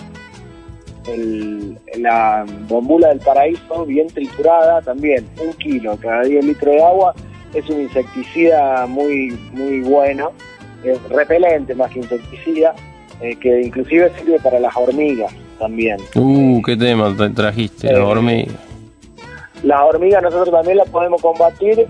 [1.07, 7.13] el- la bombula del paraíso, bien triturada, también un kilo cada 10 litros de agua,
[7.53, 10.31] es un insecticida muy, muy bueno,
[10.83, 12.75] es repelente más que insecticida,
[13.21, 15.97] eh, que inclusive sirve para las hormigas también.
[16.15, 18.51] Uh, qué tema tra- trajiste, la Eh, hormiga.
[19.65, 21.87] Las hormigas nosotros también las podemos combatir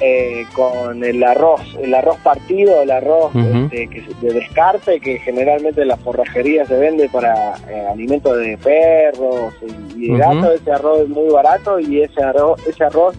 [0.00, 3.32] eh, con el arroz, el arroz partido, el arroz
[3.64, 8.58] este, que de descarte que generalmente en las forrajerías se vende para eh, alimentos de
[8.58, 9.54] perros
[9.94, 10.60] y, de gatos.
[10.60, 13.16] Ese arroz es muy barato y ese arroz, ese arroz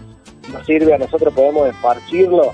[0.54, 2.52] nos sirve a nosotros, podemos esparcirlo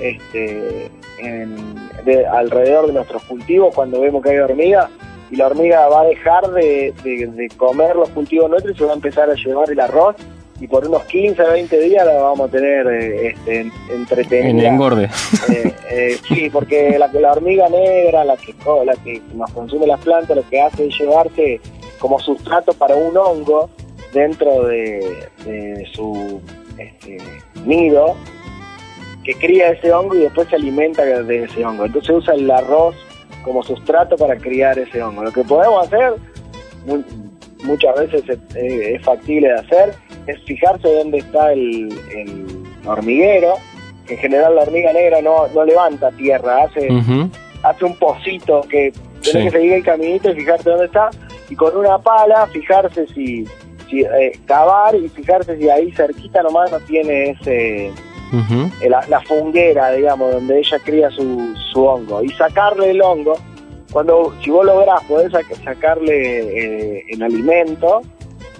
[0.00, 1.74] este, en-
[2.04, 4.88] de- alrededor de nuestros cultivos cuando vemos que hay hormigas
[5.30, 8.84] y la hormiga va a dejar de, de- de comer los cultivos nuestros y se
[8.84, 10.14] va a empezar a llevar el arroz
[10.64, 14.48] y por unos 15, 20 días la vamos a tener eh, este, en- entretenida.
[14.48, 15.10] En engorde.
[15.52, 19.86] Eh, eh, sí, porque la, la hormiga negra, la que, co- la que nos consume
[19.86, 21.60] las plantas, lo que hace es llevarse
[21.98, 23.68] como sustrato para un hongo
[24.14, 26.40] dentro de, de su
[26.78, 27.18] este,
[27.66, 28.14] nido,
[29.22, 31.84] que cría ese hongo y después se alimenta de ese hongo.
[31.84, 32.94] Entonces usa el arroz
[33.42, 35.24] como sustrato para criar ese hongo.
[35.24, 36.14] Lo que podemos hacer,
[36.86, 37.02] mu-
[37.64, 39.94] muchas veces es, es factible de hacer,
[40.26, 42.46] es fijarse dónde está el, el
[42.86, 43.54] hormiguero,
[44.06, 46.88] que en general la hormiga negra no, no levanta tierra, hace,
[47.62, 49.32] hace un pocito que Sí.
[49.32, 51.08] tenés que seguir el caminito y fijarte dónde está,
[51.48, 53.46] y con una pala fijarse si,
[53.88, 57.86] si eh, cavar y fijarse si ahí cerquita nomás no tiene ese
[58.82, 63.34] eh, la, la funguera, digamos, donde ella cría su, su hongo, y sacarle el hongo,
[63.92, 68.02] cuando si vos lográs poder sac- sacarle eh, el alimento,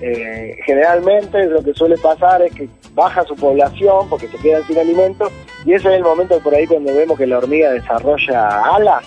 [0.01, 4.79] eh, generalmente lo que suele pasar es que baja su población porque se quedan sin
[4.79, 5.31] alimento,
[5.65, 9.05] y ese es el momento por ahí cuando vemos que la hormiga desarrolla alas,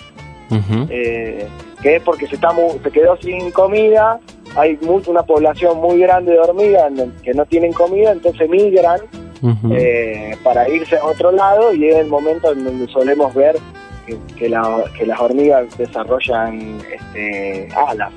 [0.90, 1.48] eh,
[1.82, 4.20] que es porque se, está mu- se quedó sin comida,
[4.56, 9.02] hay una población muy grande de hormigas que no tienen comida, entonces migran
[9.78, 13.56] eh, para irse a otro lado y es el momento en donde solemos ver
[14.08, 18.12] que, que la- que las hormigas desarrollan este, alas.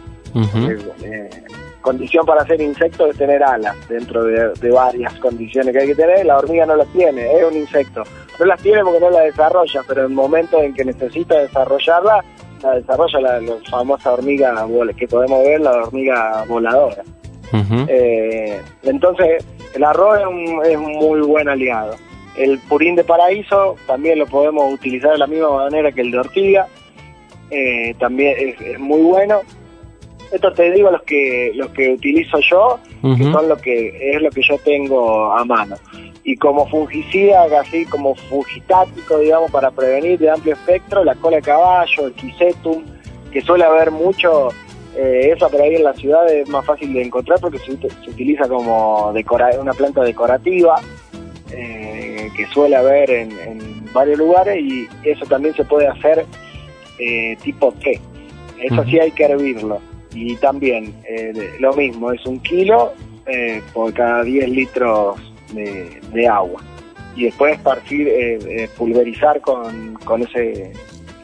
[1.81, 5.95] Condición para ser insecto es tener alas dentro de, de varias condiciones que hay que
[5.95, 6.27] tener.
[6.27, 8.03] La hormiga no las tiene, es un insecto.
[8.39, 12.25] No las tiene porque no las desarrolla, pero en el momento en que necesita desarrollarla,
[12.63, 14.67] la desarrolla la, la famosa hormiga
[14.97, 17.03] que podemos ver, la hormiga voladora.
[17.89, 21.97] Eh, entonces, el arroz es un, es un muy buen aliado.
[22.37, 26.19] El purín de paraíso también lo podemos utilizar de la misma manera que el de
[26.19, 26.67] ortiga.
[27.51, 29.41] Eh, también es, es muy bueno.
[30.33, 32.79] Esto te digo los que los que utilizo yo,
[33.17, 35.77] que son lo que es lo que yo tengo a mano.
[36.23, 41.43] Y como fungicida, así como fungitático, digamos, para prevenir de amplio espectro, la cola de
[41.43, 42.85] caballo, el quisetum,
[43.33, 44.49] que suele haber mucho
[44.97, 48.05] Eh, esa por ahí en la ciudad es más fácil de encontrar porque se, ut-
[48.05, 50.75] se utiliza como decora una planta decorativa
[51.53, 56.27] eh, que suele haber en, en varios lugares y eso también se puede hacer
[56.99, 58.01] eh, tipo té.
[58.61, 59.81] Eso sí hay que hervirlo.
[60.13, 62.93] Y también eh, lo mismo, es un kilo
[63.27, 65.21] eh, por cada 10 litros
[65.53, 66.63] de, agua.
[67.17, 70.73] Y después esparcir, eh, eh, pulverizar con, con ese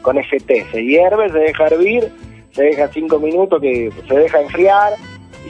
[0.01, 0.65] con ese té.
[0.71, 2.09] Se hierve, se deja hervir,
[2.51, 4.93] se deja 5 minutos que se deja enfriar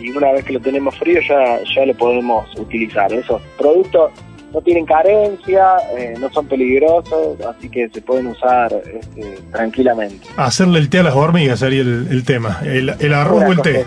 [0.01, 3.11] y una vez que lo tenemos frío ya, ya lo podemos utilizar.
[3.13, 4.11] Esos productos
[4.53, 10.27] no tienen carencia, eh, no son peligrosos, así que se pueden usar este, tranquilamente.
[10.37, 12.59] Hacerle el té a las hormigas sería el, el tema.
[12.63, 13.85] El, el arroz o el té.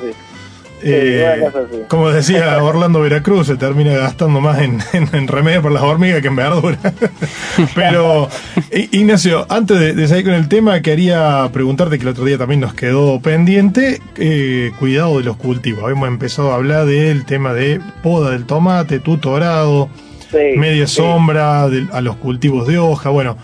[0.82, 1.82] Eh, así.
[1.88, 6.22] como decía Orlando Veracruz, se termina gastando más en, en, en remedio por las hormigas
[6.22, 6.78] que en verdura.
[7.74, 8.28] Pero,
[8.72, 12.60] Ignacio, antes de, de seguir con el tema, quería preguntarte que el otro día también
[12.60, 15.84] nos quedó pendiente, eh, cuidado de los cultivos.
[15.84, 19.88] Habíamos empezado a hablar del tema de poda del tomate, tutorado,
[20.30, 20.96] Sí, media sí.
[20.96, 23.10] sombra de- a los cultivos de hoja.
[23.10, 23.36] Bueno,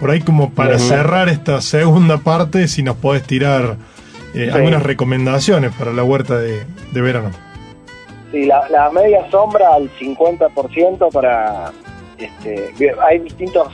[0.00, 3.76] por ahí como para cerrar esta segunda parte, si nos podés tirar
[4.34, 7.30] eh, algunas recomendaciones para la huerta de, de verano.
[8.32, 11.70] Sí, la, la media sombra al 50% para...
[12.18, 12.72] Este,
[13.06, 13.68] hay distintos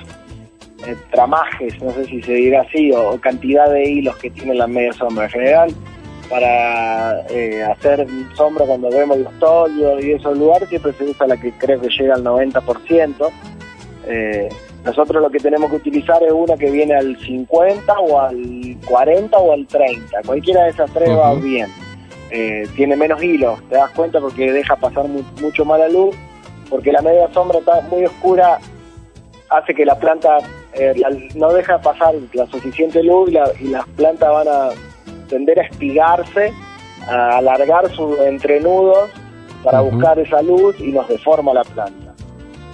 [0.86, 4.54] eh, tramajes, no sé si se dirá así, o, o cantidad de hilos que tiene
[4.54, 5.24] la media sombra.
[5.26, 5.74] En general,
[6.28, 11.36] para eh, hacer sombra cuando vemos los tollos y esos lugares, siempre se usa la
[11.36, 13.30] que creo que llega al 90%.
[14.06, 14.48] Eh,
[14.84, 19.36] nosotros lo que tenemos que utilizar es una que viene al 50 o al 40
[19.38, 20.22] o al 30.
[20.24, 21.68] Cualquiera de esas tres va bien.
[22.30, 26.14] Eh, tiene menos hilos, te das cuenta porque deja pasar mu- mucho más la luz,
[26.68, 28.58] porque la media sombra está muy oscura,
[29.48, 30.38] hace que la planta
[30.74, 34.68] eh, la- no deja pasar la suficiente luz y, la- y las plantas van a
[35.28, 36.52] tender a espigarse,
[37.08, 39.10] a alargar sus entrenudos
[39.62, 42.14] para buscar esa luz y nos deforma la planta.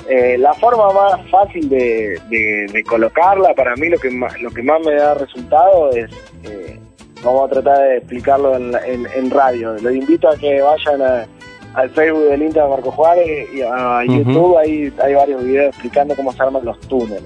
[0.08, 4.50] Eh, la forma más fácil de, de- de colocarla, para mí lo que más, lo
[4.50, 6.10] que más me da resultado es,
[6.44, 6.78] eh,
[7.22, 9.72] vamos a tratar de explicarlo en, en- en radio.
[9.80, 11.26] Los invito a que vayan a-
[11.74, 14.02] al Facebook del INTA de Marco Juárez y a.
[14.04, 17.24] YouTube, ahí hay varios videos explicando cómo se arman los túneles.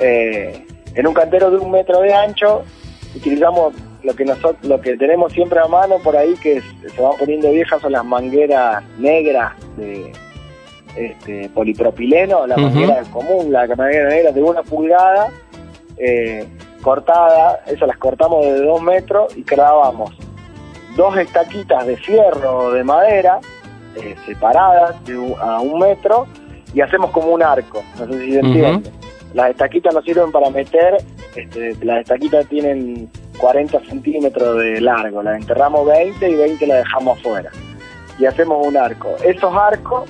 [0.00, 0.66] Eh,
[0.96, 2.62] en un cantero de un metro de ancho
[3.14, 3.72] utilizamos
[4.04, 7.16] lo que nosotros lo que tenemos siempre a mano por ahí que es- se van
[7.18, 10.12] poniendo viejas son las mangueras negras de
[10.96, 12.64] este, polipropileno la Ujú.
[12.66, 15.28] manguera común la manguera negra de una pulgada
[15.96, 16.46] eh,
[16.82, 20.10] cortada esas las cortamos de dos metros y clavamos
[20.96, 23.40] dos estaquitas de fierro o de madera
[23.96, 26.26] eh, separadas de un- a un metro
[26.72, 28.90] y hacemos como un arco no sé si se entiende
[29.32, 30.96] las estaquitas nos sirven para meter,
[31.34, 37.18] este, las estaquitas tienen 40 centímetros de largo, las enterramos 20 y 20 las dejamos
[37.18, 37.50] afuera.
[38.18, 39.08] Y hacemos un arco.
[39.24, 40.04] Esos arcos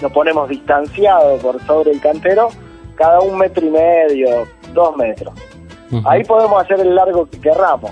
[0.00, 2.48] los ponemos distanciados por sobre el cantero,
[2.96, 5.34] cada un metro y medio, dos metros.
[6.06, 7.90] Ahí podemos hacer el largo que querramos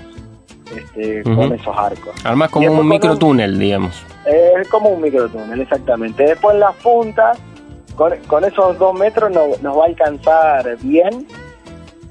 [0.75, 2.13] este, con esos arcos.
[2.25, 4.03] Armás Y como un micro túnel, digamos.
[4.25, 6.23] Es como un microtúnel, exactamente.
[6.23, 7.37] Después las puntas,
[7.95, 11.27] con, con esos dos metros no- nos va a alcanzar bien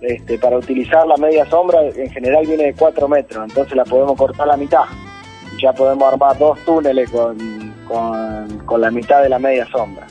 [0.01, 1.82] este, para utilizar la media sombra.
[1.82, 4.84] En general viene de cuatro metros, entonces la podemos cortar a la mitad.
[5.61, 7.36] Ya podemos armar dos túneles con,
[7.86, 10.07] con, con la mitad de la media sombra.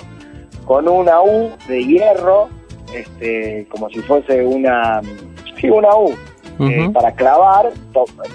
[0.65, 2.49] Con una U de hierro,
[2.93, 5.01] este, como si fuese una,
[5.59, 6.13] sí, una U,
[6.69, 7.71] eh, para clavar,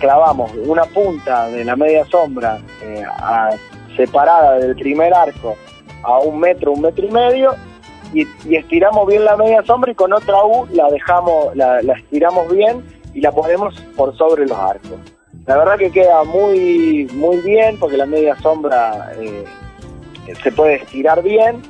[0.00, 3.50] clavamos una punta de la media sombra eh, a-
[3.96, 5.55] separada del primer arco
[6.02, 7.55] a un metro, un metro y medio,
[8.12, 11.94] y, y estiramos bien la media sombra y con otra U la dejamos, la, la
[11.94, 12.84] estiramos bien
[13.14, 14.98] y la ponemos por sobre los arcos.
[15.46, 19.44] La verdad que queda muy, muy bien porque la media sombra eh,
[20.42, 21.61] se puede estirar bien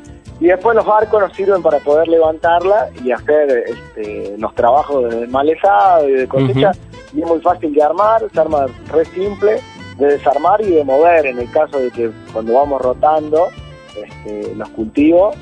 [0.41, 5.26] y después los arcos nos sirven para poder levantarla y hacer este, los trabajos de
[5.26, 6.72] malezado y de cosecha
[7.12, 9.61] y es muy fácil de armar, se arma re simple
[9.99, 13.49] de desarmar y de mover en el caso de que cuando vamos rotando
[13.97, 15.37] este, los cultivos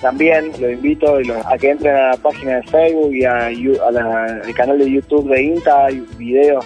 [0.00, 1.16] también los invito
[1.46, 4.78] a que entren a la página de Facebook y a Yu- a la- al canal
[4.78, 6.64] de YouTube de INTA hay videos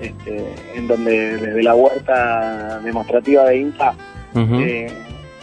[0.00, 3.94] este, en donde desde la huerta demostrativa de INTA
[4.62, 4.86] eh,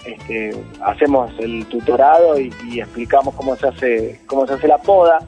[0.05, 5.19] este, hacemos el tutorado y, y explicamos cómo se hace cómo se hace la poda.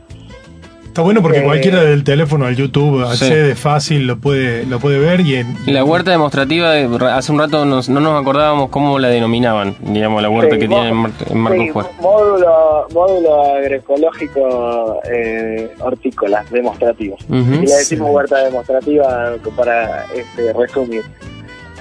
[1.00, 5.00] Está bueno porque Eh, cualquiera del teléfono al YouTube accede fácil, lo puede, lo puede
[5.00, 9.00] ver y en, La huerta demostrativa, de- hace un rato nos- no nos acordábamos cómo
[9.00, 11.92] la denominaban, digamos, la huerta Sí, que tiene en, Mar- en Marcos Sí, Juárez.
[12.02, 17.16] módulo, módulo agroecológico eh, hortícola demostrativo.
[17.30, 17.54] Ujú.
[17.54, 21.04] Y le decimos huerta demostrativa para este, resumir.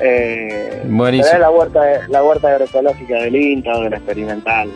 [0.01, 1.25] Eh, Buenísimo.
[1.33, 4.69] pero es la huerta, la huerta agroecológica del INTA o de la experimental.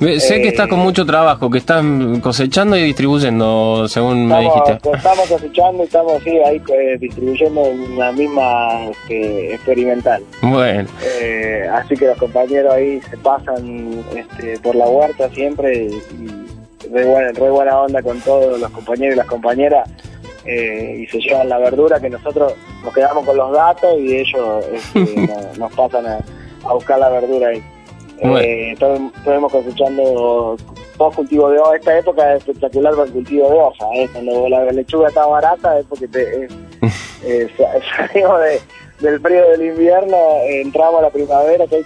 [0.00, 1.84] Sé Eh, que estás con mucho trabajo, que estás
[2.22, 4.78] cosechando y distribuyendo, según me dijiste.
[4.96, 10.22] estamos cosechando y estamos sí, ahí eh, distribuyendo una misma este, experimental.
[10.40, 10.88] Bueno,
[11.20, 16.88] Eh, así que los compañeros ahí se pasan este, por la huerta siempre y, y
[16.90, 19.86] re, buena, re buena onda con todos los compañeros y las compañeras
[20.46, 24.64] eh, y se llevan la verdura que nosotros nos quedamos con los datos y ellos
[24.72, 26.18] este, nos, nos pasan a,
[26.66, 27.62] a buscar la verdura ahí.
[28.22, 30.56] Eh, estamos estuvimos cosechando
[30.98, 31.76] todo cultivo de hoja.
[31.76, 33.86] Esta época es espectacular para el cultivo de hoja.
[33.94, 34.08] ¿eh?
[34.12, 36.44] Cuando la lechuga está barata es porque te,
[37.24, 38.60] eh, sa- salimos de,
[39.00, 40.16] del frío del invierno,
[40.46, 41.84] entramos a la primavera, que hay